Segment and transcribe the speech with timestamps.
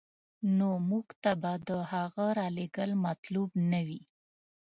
[0.57, 4.01] نو موږ ته به د هغه رالېږل مطلوب نه وي.